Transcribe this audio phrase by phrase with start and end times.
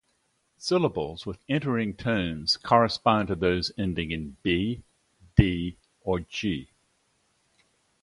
[0.57, 4.81] Syllables with entering tones correspond to those ending in "-b",
[5.37, 6.67] "-d", or "-g".